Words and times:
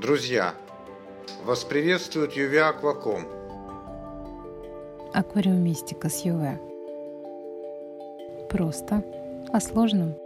Друзья, 0.00 0.54
вас 1.44 1.62
приветствует 1.62 2.36
UV 2.36 2.82
Aquacom. 2.82 3.22
Аквариумистика 5.14 6.08
с 6.08 6.24
ЮВ. 6.24 6.58
Просто 8.50 9.04
о 9.52 9.60
сложном. 9.60 10.16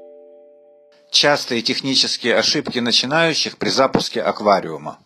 Частые 1.10 1.60
технические 1.60 2.36
ошибки 2.36 2.78
начинающих 2.78 3.59
при 3.59 3.68
запуске 3.68 4.23
аквариума. 4.23 4.98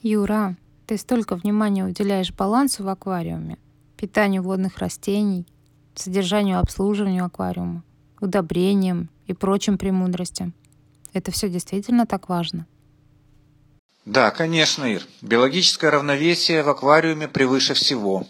Юра, 0.00 0.56
ты 0.86 0.96
столько 0.96 1.36
внимания 1.36 1.84
уделяешь 1.84 2.32
балансу 2.32 2.82
в 2.82 2.88
аквариуме, 2.88 3.58
питанию 3.98 4.42
водных 4.42 4.78
растений, 4.78 5.44
содержанию 5.94 6.60
обслуживанию 6.60 7.26
аквариума, 7.26 7.82
удобрениям 8.22 9.10
и 9.26 9.34
прочим 9.34 9.76
премудростям. 9.76 10.54
Это 11.12 11.30
все 11.30 11.48
действительно 11.48 12.06
так 12.06 12.28
важно? 12.28 12.66
Да, 14.04 14.30
конечно, 14.30 14.84
Ир. 14.84 15.06
Биологическое 15.22 15.90
равновесие 15.90 16.62
в 16.62 16.68
аквариуме 16.68 17.28
превыше 17.28 17.74
всего. 17.74 18.26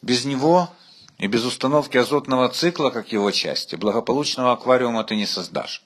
Без 0.00 0.24
него 0.24 0.70
и 1.18 1.26
без 1.26 1.44
установки 1.44 1.96
азотного 1.96 2.48
цикла, 2.48 2.90
как 2.90 3.12
его 3.12 3.30
части, 3.30 3.76
благополучного 3.76 4.52
аквариума 4.52 5.04
ты 5.04 5.14
не 5.14 5.26
создашь. 5.26 5.82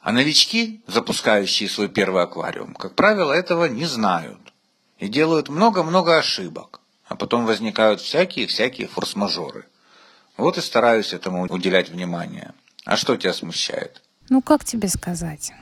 А 0.00 0.12
новички, 0.12 0.80
запускающие 0.86 1.68
свой 1.68 1.88
первый 1.88 2.22
аквариум, 2.22 2.74
как 2.74 2.94
правило, 2.94 3.32
этого 3.32 3.66
не 3.66 3.84
знают. 3.84 4.40
И 4.98 5.08
делают 5.08 5.48
много-много 5.48 6.16
ошибок. 6.16 6.80
А 7.06 7.16
потом 7.16 7.46
возникают 7.46 8.00
всякие-всякие 8.00 8.86
форс-мажоры. 8.86 9.66
Вот 10.36 10.56
и 10.56 10.60
стараюсь 10.60 11.12
этому 11.12 11.42
уделять 11.42 11.88
внимание. 11.88 12.54
А 12.84 12.96
что 12.96 13.16
тебя 13.16 13.32
смущает? 13.32 14.02
Ну, 14.30 14.42
как 14.42 14.64
тебе 14.64 14.88
сказать? 14.88 15.52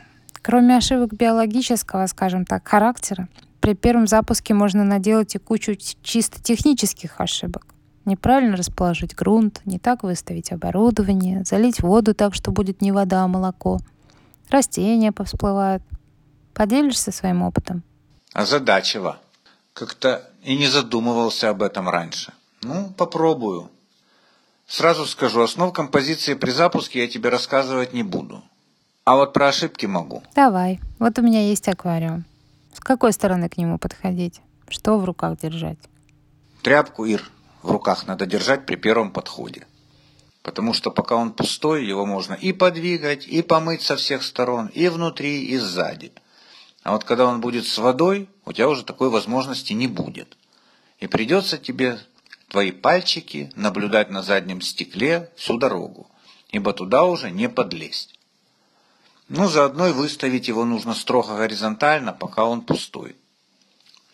Кроме 0.42 0.76
ошибок 0.76 1.12
биологического, 1.12 2.06
скажем 2.06 2.44
так, 2.44 2.66
характера, 2.66 3.28
при 3.60 3.74
первом 3.74 4.06
запуске 4.06 4.54
можно 4.54 4.84
наделать 4.84 5.34
и 5.34 5.38
кучу 5.38 5.76
чисто 5.76 6.42
технических 6.42 7.20
ошибок. 7.20 7.66
Неправильно 8.04 8.56
расположить 8.56 9.14
грунт, 9.14 9.60
не 9.64 9.78
так 9.78 10.04
выставить 10.04 10.52
оборудование, 10.52 11.44
залить 11.44 11.80
воду 11.80 12.14
так, 12.14 12.34
что 12.34 12.52
будет 12.52 12.80
не 12.80 12.92
вода, 12.92 13.24
а 13.24 13.28
молоко. 13.28 13.78
Растения 14.48 15.10
повсплывают. 15.10 15.82
Поделишься 16.54 17.10
своим 17.12 17.42
опытом? 17.42 17.82
Озадачила. 18.32 19.18
Как-то 19.72 20.28
и 20.42 20.56
не 20.56 20.68
задумывался 20.68 21.50
об 21.50 21.62
этом 21.62 21.88
раньше. 21.88 22.32
Ну, 22.62 22.92
попробую. 22.96 23.70
Сразу 24.66 25.06
скажу, 25.06 25.42
основ 25.42 25.72
композиции 25.72 26.34
при 26.34 26.50
запуске 26.50 27.00
я 27.00 27.08
тебе 27.08 27.28
рассказывать 27.28 27.92
не 27.92 28.02
буду. 28.02 28.42
А 29.06 29.14
вот 29.14 29.32
про 29.32 29.48
ошибки 29.48 29.86
могу. 29.86 30.24
Давай. 30.34 30.80
Вот 30.98 31.16
у 31.20 31.22
меня 31.22 31.40
есть 31.40 31.68
аквариум. 31.68 32.24
С 32.74 32.80
какой 32.80 33.12
стороны 33.12 33.48
к 33.48 33.56
нему 33.56 33.78
подходить? 33.78 34.40
Что 34.68 34.98
в 34.98 35.04
руках 35.04 35.38
держать? 35.38 35.78
Тряпку, 36.62 37.04
Ир, 37.04 37.22
в 37.62 37.70
руках 37.70 38.08
надо 38.08 38.26
держать 38.26 38.66
при 38.66 38.74
первом 38.74 39.12
подходе. 39.12 39.64
Потому 40.42 40.72
что 40.72 40.90
пока 40.90 41.14
он 41.14 41.30
пустой, 41.30 41.86
его 41.86 42.04
можно 42.04 42.34
и 42.34 42.52
подвигать, 42.52 43.28
и 43.28 43.42
помыть 43.42 43.82
со 43.82 43.94
всех 43.94 44.24
сторон, 44.24 44.66
и 44.74 44.88
внутри, 44.88 45.44
и 45.44 45.56
сзади. 45.56 46.10
А 46.82 46.90
вот 46.90 47.04
когда 47.04 47.26
он 47.26 47.40
будет 47.40 47.68
с 47.68 47.78
водой, 47.78 48.28
у 48.44 48.52
тебя 48.52 48.68
уже 48.68 48.82
такой 48.82 49.08
возможности 49.08 49.72
не 49.72 49.86
будет. 49.86 50.36
И 50.98 51.06
придется 51.06 51.58
тебе 51.58 52.00
твои 52.48 52.72
пальчики 52.72 53.52
наблюдать 53.54 54.10
на 54.10 54.24
заднем 54.24 54.60
стекле 54.60 55.30
всю 55.36 55.58
дорогу, 55.58 56.08
ибо 56.50 56.72
туда 56.72 57.04
уже 57.04 57.30
не 57.30 57.48
подлезть. 57.48 58.15
Ну, 59.28 59.48
заодно 59.48 59.88
и 59.88 59.92
выставить 59.92 60.48
его 60.48 60.64
нужно 60.64 60.94
строго 60.94 61.36
горизонтально, 61.36 62.12
пока 62.12 62.44
он 62.44 62.60
пустой. 62.60 63.16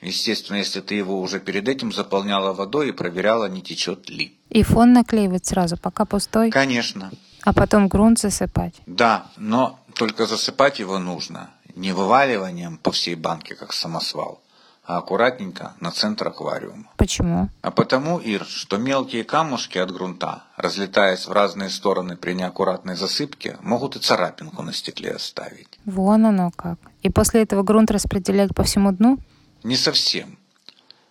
Естественно, 0.00 0.56
если 0.56 0.80
ты 0.80 0.94
его 0.94 1.20
уже 1.20 1.38
перед 1.38 1.68
этим 1.68 1.92
заполняла 1.92 2.52
водой 2.52 2.89
и 2.89 2.92
проверяла, 2.92 3.48
не 3.48 3.62
течет 3.62 4.11
ли. 4.11 4.36
И 4.48 4.62
фон 4.62 4.92
наклеивать 4.92 5.46
сразу, 5.46 5.77
пока 5.77 6.05
пустой? 6.05 6.51
Конечно. 6.51 7.11
А 7.42 7.52
потом 7.52 7.89
грунт 7.89 8.18
засыпать? 8.18 8.74
Да, 8.86 9.30
но 9.36 9.78
только 9.95 10.27
засыпать 10.27 10.80
его 10.80 10.98
нужно 10.98 11.51
не 11.74 11.92
вываливанием 11.92 12.77
по 12.78 12.90
всей 12.90 13.14
банке, 13.14 13.55
как 13.55 13.72
самосвал, 13.72 14.40
а 14.85 14.98
аккуратненько 14.98 15.75
на 15.81 15.91
центр 15.91 16.29
аквариума. 16.29 16.91
Почему? 16.97 17.48
А 17.63 17.70
потому, 17.70 18.19
Ир, 18.19 18.45
что 18.45 18.79
мелкие 18.79 19.25
камушки 19.25 19.79
от 19.79 19.93
грунта, 19.93 20.43
разлетаясь 20.57 21.27
в 21.27 21.33
разные 21.33 21.70
стороны 21.70 22.17
при 22.17 22.33
неаккуратной 22.33 22.97
засыпке, 22.97 23.59
могут 23.63 23.97
и 23.97 24.01
царапинку 24.01 24.63
на 24.63 24.73
стекле 24.73 25.13
оставить. 25.13 25.79
Вон 25.85 26.27
оно 26.27 26.51
как. 26.51 26.79
И 27.03 27.11
после 27.11 27.43
этого 27.43 27.63
грунт 27.63 27.91
распределять 27.91 28.55
по 28.55 28.65
всему 28.65 28.93
дну? 28.93 29.19
Не 29.63 29.77
совсем. 29.77 30.39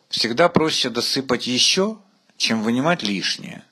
Всегда 0.09 0.49
проще 0.49 0.89
досыпать 0.89 1.47
еще, 1.47 1.97
чем 2.35 2.63
вынимать 2.63 3.03
лишнее. 3.03 3.63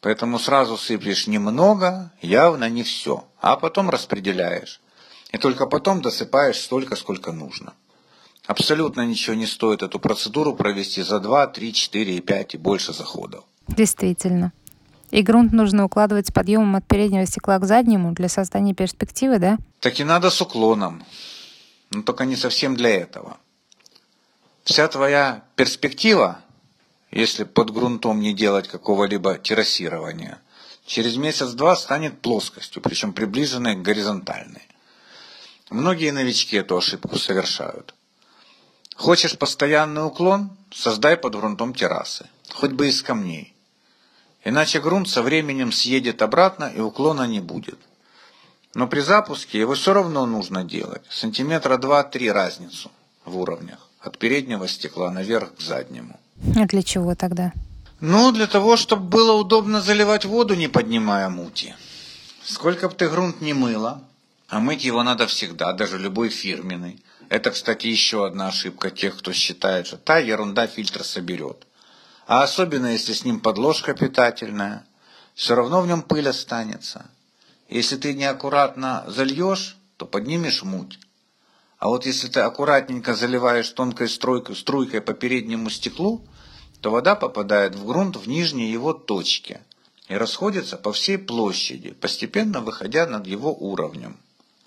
Поэтому 0.00 0.38
сразу 0.38 0.78
сыплешь 0.78 1.26
немного, 1.26 2.10
явно 2.22 2.68
не 2.70 2.82
все, 2.82 3.24
а 3.40 3.56
потом 3.56 3.90
распределяешь. 3.90 4.80
И 5.30 5.38
только 5.38 5.66
потом 5.66 6.00
досыпаешь 6.00 6.58
столько, 6.58 6.96
сколько 6.96 7.32
нужно. 7.32 7.74
Абсолютно 8.46 9.06
ничего 9.06 9.34
не 9.36 9.46
стоит 9.46 9.82
эту 9.82 10.00
процедуру 10.00 10.54
провести 10.54 11.02
за 11.02 11.20
2, 11.20 11.46
3, 11.46 11.72
4 11.72 12.16
и 12.16 12.20
5 12.20 12.54
и 12.54 12.58
больше 12.58 12.92
заходов. 12.92 13.44
Действительно. 13.68 14.52
И 15.10 15.22
грунт 15.22 15.52
нужно 15.52 15.84
укладывать 15.84 16.28
с 16.28 16.32
подъемом 16.32 16.76
от 16.76 16.86
переднего 16.86 17.26
стекла 17.26 17.58
к 17.58 17.66
заднему 17.66 18.12
для 18.12 18.28
создания 18.28 18.74
перспективы, 18.74 19.38
да? 19.38 19.58
Так 19.80 20.00
и 20.00 20.04
надо 20.04 20.30
с 20.30 20.40
уклоном. 20.40 21.04
Но 21.90 22.02
только 22.02 22.24
не 22.24 22.34
совсем 22.34 22.76
для 22.76 22.90
этого. 22.90 23.36
Вся 24.64 24.88
твоя 24.88 25.44
перспектива, 25.54 26.40
если 27.10 27.44
под 27.44 27.72
грунтом 27.72 28.20
не 28.20 28.32
делать 28.32 28.68
какого-либо 28.68 29.38
террасирования, 29.38 30.40
через 30.86 31.16
месяц-два 31.16 31.76
станет 31.76 32.20
плоскостью, 32.20 32.80
причем 32.82 33.12
приближенной 33.12 33.76
к 33.76 33.82
горизонтальной. 33.82 34.62
Многие 35.70 36.10
новички 36.10 36.56
эту 36.56 36.76
ошибку 36.76 37.18
совершают. 37.18 37.94
Хочешь 39.02 39.36
постоянный 39.36 40.06
уклон? 40.06 40.50
Создай 40.70 41.16
под 41.16 41.34
грунтом 41.34 41.74
террасы, 41.74 42.26
хоть 42.54 42.70
бы 42.70 42.86
из 42.86 43.02
камней. 43.02 43.52
Иначе 44.44 44.80
грунт 44.80 45.08
со 45.08 45.22
временем 45.22 45.72
съедет 45.72 46.22
обратно 46.22 46.70
и 46.72 46.78
уклона 46.78 47.26
не 47.26 47.40
будет. 47.40 47.80
Но 48.74 48.86
при 48.86 49.00
запуске 49.00 49.58
его 49.58 49.74
все 49.74 49.92
равно 49.92 50.24
нужно 50.24 50.62
делать. 50.62 51.02
Сантиметра 51.10 51.78
2-3 51.78 52.30
разницу 52.30 52.92
в 53.24 53.36
уровнях. 53.38 53.88
От 53.98 54.18
переднего 54.18 54.68
стекла 54.68 55.10
наверх 55.10 55.56
к 55.56 55.60
заднему. 55.60 56.20
А 56.54 56.64
для 56.66 56.84
чего 56.84 57.16
тогда? 57.16 57.52
Ну, 57.98 58.30
для 58.30 58.46
того, 58.46 58.76
чтобы 58.76 59.08
было 59.08 59.32
удобно 59.32 59.80
заливать 59.80 60.24
воду, 60.24 60.54
не 60.54 60.68
поднимая 60.68 61.28
мути. 61.28 61.74
Сколько 62.44 62.88
бы 62.88 62.94
ты 62.94 63.08
грунт 63.08 63.40
не 63.40 63.52
мыла, 63.52 64.00
а 64.48 64.60
мыть 64.60 64.84
его 64.84 65.02
надо 65.02 65.26
всегда, 65.26 65.72
даже 65.72 65.98
любой 65.98 66.28
фирменный. 66.28 67.02
Это, 67.28 67.50
кстати, 67.50 67.86
еще 67.86 68.26
одна 68.26 68.48
ошибка 68.48 68.90
тех, 68.90 69.18
кто 69.18 69.32
считает, 69.32 69.86
что 69.86 69.96
та 69.96 70.18
ерунда 70.18 70.66
фильтр 70.66 71.04
соберет. 71.04 71.66
А 72.26 72.42
особенно, 72.42 72.86
если 72.86 73.12
с 73.12 73.24
ним 73.24 73.40
подложка 73.40 73.94
питательная, 73.94 74.86
все 75.34 75.54
равно 75.54 75.80
в 75.80 75.86
нем 75.86 76.02
пыль 76.02 76.28
останется. 76.28 77.06
Если 77.68 77.96
ты 77.96 78.14
неаккуратно 78.14 79.04
зальешь, 79.06 79.76
то 79.96 80.06
поднимешь 80.06 80.62
муть. 80.62 80.98
А 81.78 81.88
вот 81.88 82.06
если 82.06 82.28
ты 82.28 82.40
аккуратненько 82.40 83.14
заливаешь 83.14 83.68
тонкой 83.70 84.08
стройкой, 84.08 84.54
струйкой 84.54 85.00
по 85.00 85.14
переднему 85.14 85.68
стеклу, 85.68 86.24
то 86.80 86.90
вода 86.90 87.14
попадает 87.14 87.74
в 87.74 87.86
грунт 87.86 88.16
в 88.16 88.28
нижние 88.28 88.70
его 88.70 88.92
точки 88.92 89.60
и 90.08 90.14
расходится 90.14 90.76
по 90.76 90.92
всей 90.92 91.18
площади, 91.18 91.92
постепенно 91.92 92.60
выходя 92.60 93.06
над 93.06 93.26
его 93.26 93.52
уровнем. 93.52 94.16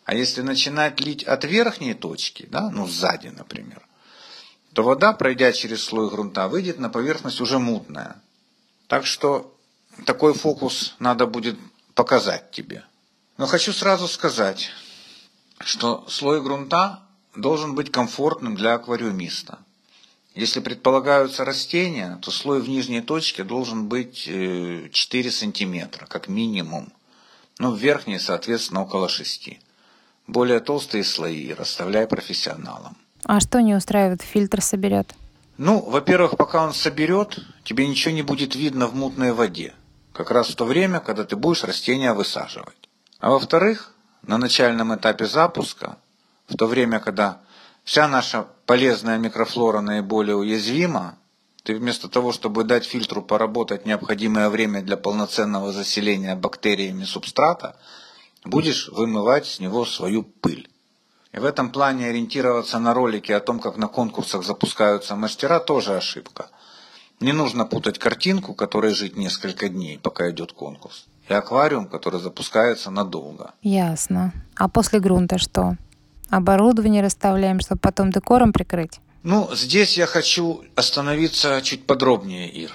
А 0.06 0.14
если 0.14 0.42
начинать 0.42 1.02
лить 1.02 1.24
от 1.24 1.44
верхней 1.44 1.96
точки, 1.96 2.48
да, 2.50 2.70
ну 2.70 2.88
сзади, 2.88 3.28
например, 3.28 3.86
то 4.74 4.84
вода, 4.84 5.14
пройдя 5.14 5.52
через 5.52 5.84
слой 5.84 6.10
грунта, 6.10 6.48
выйдет 6.48 6.80
на 6.80 6.90
поверхность 6.90 7.42
уже 7.42 7.58
мутная. 7.58 8.22
Так 8.88 9.08
что 9.08 9.56
такой 10.06 10.34
фокус 10.34 10.96
надо 11.00 11.26
будет 11.26 11.58
показать 11.96 12.52
тебе. 12.52 12.84
Но 13.38 13.48
хочу 13.48 13.74
сразу 13.74 14.08
сказать, 14.08 14.70
что 15.60 16.06
слой 16.08 16.42
грунта 16.42 17.00
должен 17.36 17.74
быть 17.74 17.92
комфортным 17.92 18.56
для 18.56 18.76
аквариумиста. 18.76 19.60
Если 20.36 20.60
предполагаются 20.60 21.46
растения, 21.46 22.20
то 22.22 22.30
слой 22.30 22.62
в 22.62 22.70
нижней 22.70 23.02
точке 23.02 23.44
должен 23.44 23.88
быть 23.88 24.26
4 24.26 24.92
э, 24.92 25.32
сантиметра, 25.32 26.06
как 26.06 26.28
минимум. 26.28 26.92
Ну, 27.58 27.72
в 27.72 27.80
верхней, 27.80 28.20
соответственно, 28.20 28.82
около 28.82 29.08
6. 29.08 29.65
Более 30.28 30.60
толстые 30.60 31.04
слои 31.04 31.54
расставляй 31.54 32.08
профессионалам. 32.08 32.98
А 33.24 33.40
что 33.40 33.62
не 33.62 33.76
устраивает, 33.76 34.22
фильтр 34.22 34.62
соберет? 34.62 35.14
Ну, 35.58 35.80
во-первых, 35.80 36.36
пока 36.38 36.64
он 36.64 36.74
соберет, 36.74 37.40
тебе 37.64 37.88
ничего 37.88 38.14
не 38.14 38.24
будет 38.24 38.56
видно 38.56 38.88
в 38.88 38.96
мутной 38.96 39.32
воде. 39.32 39.74
Как 40.14 40.32
раз 40.32 40.50
в 40.50 40.56
то 40.56 40.66
время, 40.66 41.00
когда 41.00 41.24
ты 41.24 41.36
будешь 41.36 41.64
растения 41.64 42.14
высаживать. 42.14 42.90
А 43.20 43.30
во-вторых, 43.30 43.94
на 44.22 44.38
начальном 44.38 44.94
этапе 44.96 45.26
запуска 45.26 45.98
в 46.48 46.56
то 46.58 46.68
время, 46.68 47.00
когда 47.00 47.42
вся 47.84 48.08
наша 48.08 48.46
полезная 48.66 49.18
микрофлора 49.18 49.82
наиболее 49.82 50.36
уязвима, 50.36 51.18
ты 51.64 51.76
вместо 51.76 52.08
того, 52.10 52.32
чтобы 52.32 52.64
дать 52.64 52.86
фильтру 52.86 53.22
поработать 53.22 53.86
необходимое 53.86 54.50
время 54.50 54.82
для 54.82 54.98
полноценного 54.98 55.72
заселения 55.72 56.36
бактериями 56.36 57.06
субстрата, 57.06 57.76
будешь 58.46 58.90
вымывать 58.90 59.46
с 59.46 59.60
него 59.60 59.86
свою 59.86 60.24
пыль. 60.24 60.70
И 61.34 61.40
в 61.40 61.46
этом 61.46 61.70
плане 61.70 62.08
ориентироваться 62.08 62.80
на 62.80 62.94
ролики 62.94 63.32
о 63.32 63.40
том, 63.40 63.60
как 63.60 63.78
на 63.78 63.88
конкурсах 63.88 64.46
запускаются 64.46 65.16
мастера, 65.16 65.60
тоже 65.60 65.96
ошибка. 65.96 66.48
Не 67.20 67.34
нужно 67.34 67.66
путать 67.66 68.00
картинку, 68.00 68.54
которой 68.54 68.94
жить 68.94 69.18
несколько 69.18 69.70
дней, 69.70 69.98
пока 69.98 70.30
идет 70.32 70.54
конкурс, 70.54 71.08
и 71.28 71.34
аквариум, 71.34 71.88
который 71.88 72.22
запускается 72.22 72.92
надолго. 72.92 73.54
Ясно. 73.62 74.34
А 74.56 74.70
после 74.70 75.00
грунта 75.00 75.38
что? 75.38 75.78
Оборудование 76.30 77.04
расставляем, 77.04 77.60
чтобы 77.60 77.80
потом 77.80 78.12
декором 78.12 78.52
прикрыть? 78.52 79.00
Ну, 79.24 79.50
здесь 79.54 79.98
я 79.98 80.06
хочу 80.06 80.64
остановиться 80.76 81.62
чуть 81.64 81.88
подробнее, 81.88 82.50
Ир. 82.50 82.72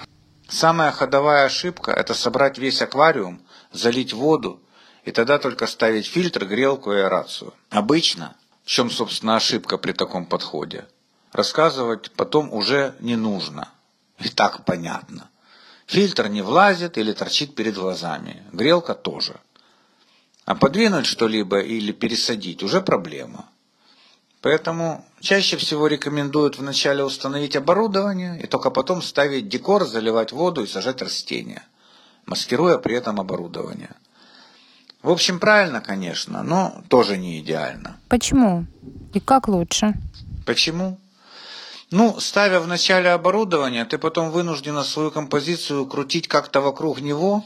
Самая 0.47 0.91
ходовая 0.91 1.45
ошибка– 1.45 1.91
это 1.97 2.13
собрать 2.13 2.57
весь 2.57 2.81
аквариум, 2.81 3.41
залить 3.71 4.13
воду, 4.13 4.59
и 5.03 5.11
тогда 5.11 5.39
только 5.39 5.67
ставить 5.67 6.05
фильтр, 6.05 6.45
грелку 6.45 6.93
и 6.93 6.97
аэрацию. 6.97 7.53
Обычно, 7.69 8.35
в 8.63 8.67
чем, 8.67 8.89
собственно, 8.89 9.35
ошибка 9.35 9.77
при 9.77 9.93
таком 9.93 10.25
подходе, 10.25 10.85
рассказывать 11.31 12.11
потом 12.11 12.53
уже 12.53 12.95
не 12.99 13.15
нужно. 13.15 13.69
И 14.19 14.29
так 14.29 14.65
понятно. 14.65 15.29
Фильтр 15.87 16.27
не 16.27 16.41
влазит 16.41 16.97
или 16.97 17.11
торчит 17.13 17.55
перед 17.55 17.75
глазами. 17.75 18.43
Грелка 18.51 18.93
тоже. 18.93 19.39
А 20.45 20.55
подвинуть 20.55 21.05
что-либо 21.05 21.59
или 21.59 21.91
пересадить 21.91 22.63
уже 22.63 22.81
проблема. 22.81 23.45
Поэтому 24.41 25.05
чаще 25.19 25.57
всего 25.57 25.87
рекомендуют 25.87 26.57
вначале 26.57 27.03
установить 27.03 27.55
оборудование 27.55 28.41
и 28.41 28.47
только 28.47 28.71
потом 28.71 29.01
ставить 29.01 29.49
декор, 29.49 29.85
заливать 29.85 30.31
воду 30.31 30.63
и 30.63 30.67
сажать 30.67 31.01
растения, 31.01 31.63
маскируя 32.25 32.77
при 32.79 32.95
этом 32.95 33.19
оборудование. 33.19 33.95
В 35.01 35.09
общем, 35.09 35.39
правильно, 35.39 35.81
конечно, 35.81 36.43
но 36.43 36.83
тоже 36.87 37.17
не 37.17 37.39
идеально. 37.39 37.99
Почему? 38.07 38.65
И 39.13 39.19
как 39.19 39.47
лучше? 39.47 39.93
Почему? 40.45 40.99
Ну, 41.89 42.19
ставя 42.19 42.59
в 42.59 42.67
начале 42.67 43.09
оборудование, 43.09 43.83
ты 43.85 43.97
потом 43.97 44.31
вынуждена 44.31 44.83
свою 44.83 45.11
композицию 45.11 45.85
крутить 45.87 46.27
как-то 46.27 46.61
вокруг 46.61 47.01
него, 47.01 47.43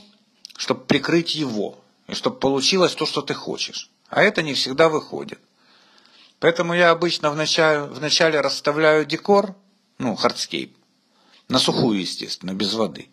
чтобы 0.57 0.81
прикрыть 0.81 1.33
его, 1.33 1.79
и 2.07 2.13
чтобы 2.13 2.37
получилось 2.37 2.93
то, 2.93 3.05
что 3.05 3.21
ты 3.21 3.33
хочешь. 3.33 3.89
А 4.09 4.21
это 4.21 4.43
не 4.43 4.53
всегда 4.53 4.89
выходит. 4.89 5.39
Поэтому 6.39 6.73
я 6.73 6.91
обычно 6.91 7.31
вначале, 7.31 7.83
вначале 7.83 8.41
расставляю 8.41 9.05
декор, 9.05 9.55
ну, 9.97 10.15
хардскейп, 10.15 10.75
на 11.47 11.57
сухую, 11.57 12.01
естественно, 12.01 12.53
без 12.53 12.73
воды, 12.73 13.07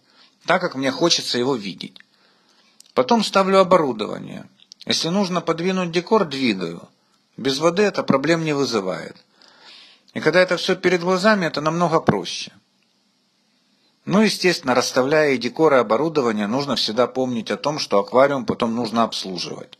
так 0.44 0.60
как 0.60 0.74
мне 0.74 0.90
хочется 0.90 1.38
его 1.38 1.54
видеть. 1.54 1.98
Потом 2.94 3.24
ставлю 3.24 3.60
оборудование. 3.60 4.48
Если 4.86 5.08
нужно 5.08 5.40
подвинуть 5.40 5.92
декор, 5.92 6.24
двигаю. 6.24 6.88
Без 7.36 7.58
воды 7.58 7.82
это 7.82 8.02
проблем 8.02 8.44
не 8.44 8.52
вызывает. 8.52 9.16
И 10.12 10.20
когда 10.20 10.40
это 10.40 10.56
все 10.56 10.76
перед 10.76 11.00
глазами, 11.00 11.46
это 11.46 11.60
намного 11.60 12.00
проще. 12.00 12.52
Ну, 14.04 14.20
естественно, 14.20 14.74
расставляя 14.74 15.32
и 15.32 15.38
декор, 15.38 15.74
и 15.74 15.76
оборудование, 15.76 16.46
нужно 16.46 16.74
всегда 16.76 17.06
помнить 17.06 17.50
о 17.50 17.56
том, 17.56 17.78
что 17.78 17.98
аквариум 17.98 18.44
потом 18.44 18.74
нужно 18.74 19.04
обслуживать. 19.04 19.78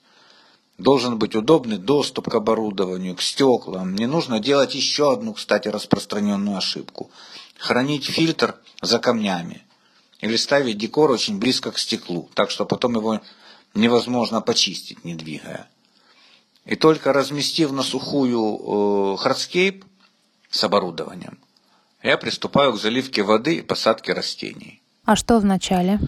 Должен 0.78 1.18
быть 1.18 1.34
удобный 1.34 1.76
доступ 1.76 2.30
к 2.30 2.34
оборудованию, 2.34 3.16
к 3.16 3.22
стеклам. 3.22 3.94
Не 3.94 4.06
нужно 4.06 4.40
делать 4.40 4.74
еще 4.74 5.12
одну, 5.12 5.34
кстати, 5.34 5.68
распространенную 5.68 6.56
ошибку. 6.56 7.10
Хранить 7.58 8.06
фильтр 8.06 8.54
за 8.80 8.98
камнями. 8.98 9.64
Или 10.22 10.36
ставить 10.36 10.78
декор 10.78 11.10
очень 11.10 11.38
близко 11.38 11.72
к 11.72 11.78
стеклу, 11.78 12.30
так 12.34 12.50
что 12.50 12.64
потом 12.64 12.94
его 12.94 13.20
невозможно 13.74 14.40
почистить, 14.40 15.04
не 15.04 15.14
двигая. 15.14 15.68
И 16.64 16.76
только 16.76 17.12
разместив 17.12 17.72
на 17.72 17.82
сухую 17.82 19.16
хардскейп 19.16 19.84
с 20.48 20.64
оборудованием, 20.64 21.38
я 22.04 22.16
приступаю 22.16 22.72
к 22.72 22.80
заливке 22.80 23.24
воды 23.24 23.56
и 23.56 23.62
посадке 23.62 24.12
растений. 24.12 24.80
А 25.04 25.16
что 25.16 25.40
в 25.40 25.44
начале? 25.44 25.98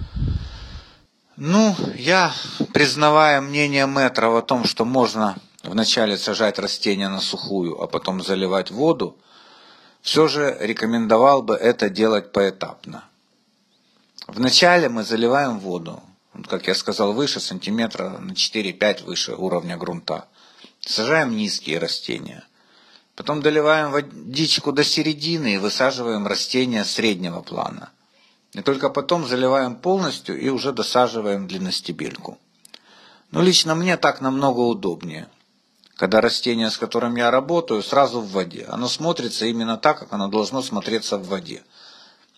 Ну, 1.36 1.74
я, 1.96 2.32
признавая 2.72 3.40
мнение 3.40 3.88
мэтров 3.88 4.36
о 4.36 4.42
том, 4.42 4.64
что 4.64 4.84
можно 4.84 5.34
вначале 5.64 6.16
сажать 6.16 6.60
растения 6.60 7.08
на 7.08 7.20
сухую, 7.20 7.82
а 7.82 7.88
потом 7.88 8.22
заливать 8.22 8.70
воду, 8.70 9.18
все 10.02 10.28
же 10.28 10.56
рекомендовал 10.60 11.42
бы 11.42 11.56
это 11.56 11.88
делать 11.88 12.30
поэтапно. 12.30 13.02
Вначале 14.26 14.88
мы 14.88 15.04
заливаем 15.04 15.58
воду, 15.58 16.02
как 16.48 16.66
я 16.66 16.74
сказал, 16.74 17.12
выше 17.12 17.40
сантиметра 17.40 18.18
на 18.18 18.32
4-5 18.32 19.04
выше 19.04 19.34
уровня 19.34 19.76
грунта. 19.76 20.26
Сажаем 20.80 21.36
низкие 21.36 21.78
растения. 21.78 22.44
Потом 23.16 23.42
доливаем 23.42 23.92
водичку 23.92 24.72
до 24.72 24.82
середины 24.82 25.54
и 25.54 25.58
высаживаем 25.58 26.26
растения 26.26 26.84
среднего 26.84 27.42
плана. 27.42 27.90
И 28.52 28.60
только 28.62 28.88
потом 28.88 29.26
заливаем 29.26 29.76
полностью 29.76 30.40
и 30.40 30.48
уже 30.48 30.72
досаживаем 30.72 31.46
длинностебельку. 31.46 32.38
Но 33.30 33.42
лично 33.42 33.74
мне 33.74 33.96
так 33.96 34.20
намного 34.20 34.60
удобнее. 34.60 35.28
Когда 35.96 36.20
растение, 36.20 36.70
с 36.70 36.78
которым 36.78 37.14
я 37.16 37.30
работаю, 37.30 37.82
сразу 37.82 38.20
в 38.20 38.30
воде. 38.30 38.66
Оно 38.68 38.88
смотрится 38.88 39.46
именно 39.46 39.76
так, 39.76 39.98
как 39.98 40.12
оно 40.12 40.28
должно 40.28 40.62
смотреться 40.62 41.18
в 41.18 41.28
воде. 41.28 41.62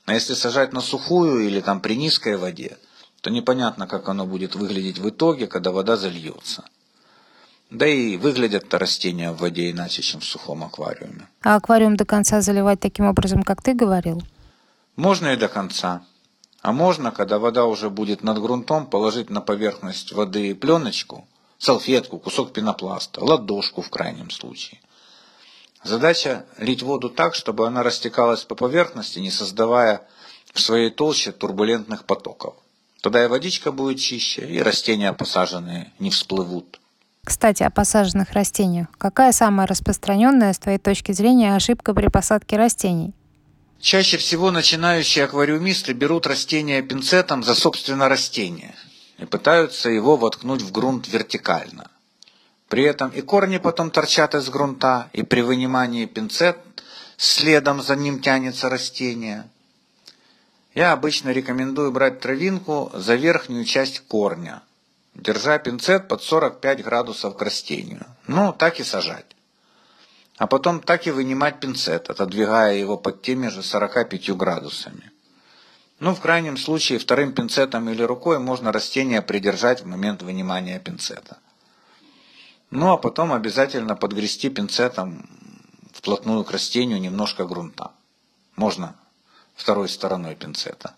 А 0.06 0.14
если 0.14 0.34
сажать 0.34 0.72
на 0.72 0.80
сухую 0.80 1.46
или 1.46 1.60
там 1.60 1.80
при 1.80 1.96
низкой 1.96 2.36
воде, 2.36 2.78
то 3.20 3.30
непонятно, 3.30 3.88
как 3.88 4.08
оно 4.08 4.24
будет 4.24 4.54
выглядеть 4.54 4.98
в 4.98 5.08
итоге, 5.08 5.48
когда 5.48 5.72
вода 5.72 5.96
зальется. 5.96 6.64
Да 7.70 7.86
и 7.88 8.16
выглядят-то 8.16 8.78
растения 8.78 9.32
в 9.32 9.38
воде 9.38 9.72
иначе, 9.72 10.02
чем 10.02 10.20
в 10.20 10.24
сухом 10.24 10.62
аквариуме. 10.62 11.28
А 11.42 11.56
аквариум 11.56 11.96
до 11.96 12.04
конца 12.04 12.40
заливать 12.40 12.78
таким 12.78 13.06
образом, 13.06 13.42
как 13.42 13.62
ты 13.62 13.74
говорил? 13.74 14.22
Можно 14.94 15.32
и 15.32 15.36
до 15.36 15.48
конца. 15.48 16.02
А 16.62 16.70
можно, 16.70 17.10
когда 17.10 17.40
вода 17.40 17.64
уже 17.64 17.90
будет 17.90 18.22
над 18.22 18.40
грунтом, 18.40 18.86
положить 18.86 19.28
на 19.28 19.40
поверхность 19.40 20.12
воды 20.12 20.54
пленочку, 20.54 21.26
салфетку, 21.58 22.20
кусок 22.20 22.52
пенопласта, 22.52 23.24
ладошку 23.24 23.82
в 23.82 23.90
крайнем 23.90 24.30
случае. 24.30 24.80
Задача 25.84 26.44
лить 26.58 26.82
воду 26.82 27.08
так, 27.08 27.34
чтобы 27.34 27.66
она 27.66 27.82
растекалась 27.82 28.44
по 28.44 28.54
поверхности, 28.54 29.18
не 29.18 29.30
создавая 29.30 30.02
в 30.52 30.60
своей 30.60 30.90
толще 30.90 31.32
турбулентных 31.32 32.04
потоков. 32.04 32.54
Тогда 33.02 33.24
и 33.24 33.28
водичка 33.28 33.72
будет 33.72 33.98
чище, 33.98 34.46
и 34.46 34.60
растения 34.60 35.12
посаженные 35.12 35.92
не 35.98 36.10
всплывут. 36.10 36.80
Кстати, 37.24 37.62
о 37.62 37.70
посаженных 37.70 38.32
растениях. 38.32 38.86
Какая 38.98 39.32
самая 39.32 39.66
распространенная, 39.66 40.52
с 40.52 40.58
твоей 40.58 40.78
точки 40.78 41.12
зрения, 41.12 41.54
ошибка 41.54 41.92
при 41.92 42.08
посадке 42.08 42.56
растений? 42.56 43.12
Чаще 43.80 44.16
всего 44.16 44.50
начинающие 44.50 45.24
аквариумисты 45.24 45.92
берут 45.92 46.26
растение 46.26 46.82
пинцетом 46.82 47.44
за 47.44 47.54
собственно 47.54 48.08
растение 48.08 48.74
и 49.18 49.24
пытаются 49.24 49.90
его 49.90 50.16
воткнуть 50.16 50.62
в 50.62 50.72
грунт 50.72 51.08
вертикально. 51.08 51.90
При 52.68 52.82
этом 52.82 53.10
и 53.10 53.20
корни 53.20 53.58
потом 53.58 53.90
торчат 53.90 54.34
из 54.34 54.48
грунта, 54.48 55.08
и 55.12 55.22
при 55.22 55.40
вынимании 55.40 56.06
пинцет 56.06 56.58
следом 57.16 57.80
за 57.80 57.94
ним 57.96 58.20
тянется 58.20 58.68
растение. 58.68 59.48
Я 60.74 60.92
обычно 60.92 61.30
рекомендую 61.30 61.92
брать 61.92 62.20
травинку 62.20 62.90
за 62.92 63.14
верхнюю 63.14 63.64
часть 63.64 64.00
корня, 64.00 64.62
держа 65.14 65.58
пинцет 65.58 66.08
под 66.08 66.22
45 66.22 66.82
градусов 66.82 67.36
к 67.36 67.42
растению. 67.42 68.04
Ну, 68.26 68.52
так 68.52 68.80
и 68.80 68.84
сажать. 68.84 69.24
А 70.36 70.46
потом 70.46 70.80
так 70.80 71.06
и 71.06 71.10
вынимать 71.10 71.60
пинцет, 71.60 72.10
отодвигая 72.10 72.76
его 72.76 72.98
под 72.98 73.22
теми 73.22 73.48
же 73.48 73.62
45 73.62 74.36
градусами. 74.36 75.10
Ну, 75.98 76.14
в 76.14 76.20
крайнем 76.20 76.58
случае, 76.58 76.98
вторым 76.98 77.32
пинцетом 77.32 77.88
или 77.88 78.02
рукой 78.02 78.38
можно 78.38 78.70
растение 78.70 79.22
придержать 79.22 79.82
в 79.82 79.86
момент 79.86 80.20
вынимания 80.22 80.78
пинцета. 80.78 81.38
Ну, 82.70 82.92
а 82.92 82.96
потом 82.96 83.32
обязательно 83.32 83.96
подгрести 83.96 84.50
пинцетом 84.50 85.28
вплотную 85.92 86.44
к 86.44 86.50
растению 86.50 87.00
немножко 87.00 87.44
грунта. 87.44 87.92
Можно 88.56 88.94
второй 89.54 89.88
стороной 89.88 90.34
пинцета. 90.34 90.94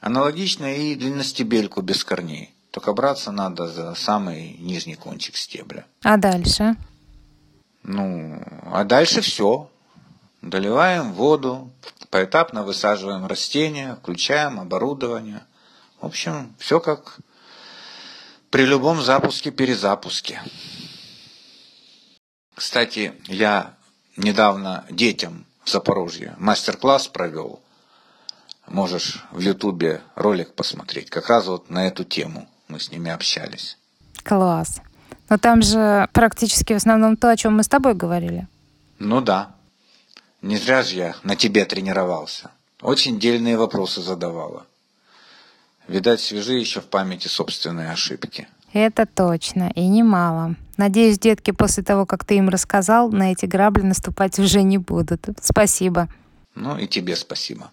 Аналогично 0.00 0.74
и 0.74 0.94
длинностебельку 0.94 1.80
без 1.80 2.04
корней. 2.04 2.54
Только 2.70 2.92
браться 2.92 3.32
надо 3.32 3.68
за 3.68 3.94
самый 3.94 4.56
нижний 4.58 4.96
кончик 4.96 5.36
стебля. 5.36 5.86
А 6.02 6.16
дальше? 6.16 6.76
Ну, 7.82 8.42
а 8.66 8.84
дальше 8.84 9.20
все. 9.20 9.70
Доливаем 10.42 11.12
воду, 11.12 11.70
поэтапно 12.10 12.64
высаживаем 12.64 13.26
растения, 13.26 13.96
включаем 13.96 14.60
оборудование. 14.60 15.42
В 16.00 16.06
общем, 16.06 16.54
все 16.58 16.80
как 16.80 17.18
при 18.50 18.66
любом 18.66 19.02
запуске-перезапуске. 19.02 20.42
Кстати, 22.74 23.12
я 23.28 23.76
недавно 24.16 24.84
детям 24.90 25.46
в 25.62 25.70
Запорожье 25.70 26.34
мастер-класс 26.38 27.06
провел. 27.06 27.60
Можешь 28.66 29.24
в 29.30 29.38
Ютубе 29.38 30.00
ролик 30.16 30.54
посмотреть. 30.54 31.08
Как 31.08 31.28
раз 31.28 31.46
вот 31.46 31.70
на 31.70 31.86
эту 31.86 32.02
тему 32.02 32.48
мы 32.66 32.80
с 32.80 32.90
ними 32.90 33.12
общались. 33.12 33.78
Класс. 34.24 34.80
Но 35.28 35.38
там 35.38 35.62
же 35.62 36.08
практически 36.12 36.72
в 36.72 36.78
основном 36.78 37.16
то, 37.16 37.30
о 37.30 37.36
чем 37.36 37.54
мы 37.56 37.62
с 37.62 37.68
тобой 37.68 37.94
говорили. 37.94 38.48
Ну 38.98 39.20
да. 39.20 39.54
Не 40.42 40.56
зря 40.56 40.82
же 40.82 40.96
я 40.96 41.14
на 41.22 41.36
тебе 41.36 41.66
тренировался. 41.66 42.50
Очень 42.82 43.20
дельные 43.20 43.56
вопросы 43.56 44.02
задавала. 44.02 44.66
Видать, 45.86 46.20
свежи 46.20 46.54
еще 46.54 46.80
в 46.80 46.86
памяти 46.86 47.28
собственные 47.28 47.92
ошибки. 47.92 48.48
Это 48.74 49.06
точно, 49.06 49.70
и 49.76 49.86
немало. 49.86 50.56
Надеюсь, 50.76 51.20
детки 51.20 51.52
после 51.52 51.84
того, 51.84 52.06
как 52.06 52.24
ты 52.24 52.34
им 52.38 52.48
рассказал, 52.48 53.08
на 53.12 53.30
эти 53.30 53.46
грабли 53.46 53.82
наступать 53.82 54.38
уже 54.40 54.62
не 54.62 54.78
будут. 54.78 55.28
Спасибо. 55.40 56.08
Ну 56.56 56.76
и 56.76 56.88
тебе 56.88 57.14
спасибо. 57.14 57.70